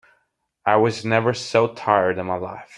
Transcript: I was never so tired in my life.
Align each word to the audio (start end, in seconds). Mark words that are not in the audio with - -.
I 0.65 0.77
was 0.77 1.05
never 1.05 1.31
so 1.35 1.73
tired 1.75 2.17
in 2.17 2.25
my 2.25 2.37
life. 2.37 2.67